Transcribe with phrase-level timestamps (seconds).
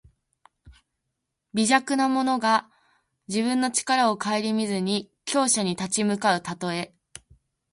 [1.53, 2.71] 微弱な者が
[3.27, 6.95] 自分の力をかえりみずに強者に立ち向かうたとえ。